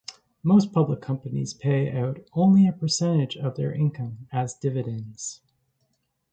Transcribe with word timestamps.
Most 0.41 0.73
public 0.73 0.99
companies 0.99 1.53
pay 1.53 1.91
out 1.95 2.27
only 2.33 2.67
a 2.67 2.71
percentage 2.73 3.37
of 3.37 3.55
their 3.55 3.71
income 3.71 4.25
as 4.33 4.55
dividends. 4.55 5.41